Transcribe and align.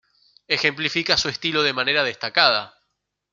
Ejemplifica 0.47 1.15
su 1.15 1.29
estilo 1.29 1.61
de 1.61 1.73
manera 1.73 2.03
destacada. 2.03 2.73